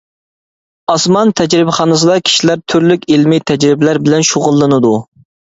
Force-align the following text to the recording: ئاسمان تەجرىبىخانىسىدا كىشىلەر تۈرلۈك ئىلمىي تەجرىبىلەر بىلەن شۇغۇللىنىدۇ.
ئاسمان 0.93 1.33
تەجرىبىخانىسىدا 1.41 2.15
كىشىلەر 2.29 2.63
تۈرلۈك 2.73 3.07
ئىلمىي 3.17 3.45
تەجرىبىلەر 3.53 4.01
بىلەن 4.09 4.27
شۇغۇللىنىدۇ. 4.31 4.97